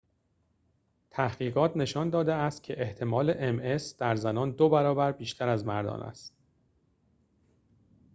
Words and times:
تحقیقات 1.11 1.77
نشان 1.77 2.09
داده 2.09 2.33
است 2.33 2.63
که 2.63 2.81
احتمال 2.81 3.33
ام 3.37 3.59
اس 3.59 3.97
در 3.97 4.15
زنان 4.15 4.51
دوبرابر 4.51 5.11
بیشتر 5.11 5.47
از 5.47 5.65
مردان 5.65 6.01
است 6.01 6.35